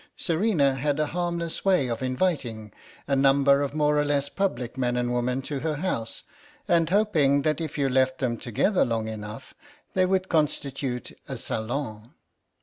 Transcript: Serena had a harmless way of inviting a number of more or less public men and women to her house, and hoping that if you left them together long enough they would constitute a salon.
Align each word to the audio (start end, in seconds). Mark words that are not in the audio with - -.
Serena 0.17 0.73
had 0.73 0.99
a 0.99 1.05
harmless 1.13 1.63
way 1.63 1.87
of 1.87 2.01
inviting 2.01 2.73
a 3.07 3.15
number 3.15 3.61
of 3.61 3.75
more 3.75 3.99
or 3.99 4.03
less 4.03 4.29
public 4.29 4.75
men 4.75 4.97
and 4.97 5.13
women 5.13 5.43
to 5.43 5.59
her 5.59 5.75
house, 5.75 6.23
and 6.67 6.89
hoping 6.89 7.43
that 7.43 7.61
if 7.61 7.77
you 7.77 7.87
left 7.87 8.17
them 8.17 8.35
together 8.35 8.83
long 8.83 9.07
enough 9.07 9.53
they 9.93 10.07
would 10.07 10.27
constitute 10.27 11.11
a 11.29 11.37
salon. 11.37 12.15